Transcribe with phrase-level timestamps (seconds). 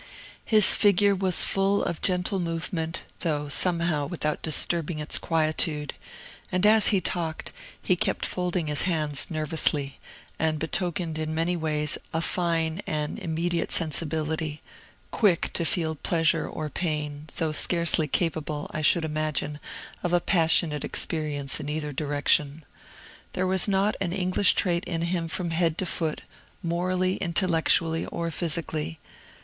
[0.45, 5.93] His figure was full of gentle movement, though, somehow, without disturbing its quietude;
[6.51, 9.99] and as he talked, he kept folding his hands nervously,
[10.39, 14.63] and betokened in many ways a fine and immediate sensibility,
[15.11, 19.59] quick to feel pleasure or pain, though scarcely capable, I should imagine,
[20.01, 22.65] of a passionate experience in either direction.
[23.33, 26.21] There was not am English trait in him from head to foot,
[26.63, 28.97] morally, intellectually, or physically.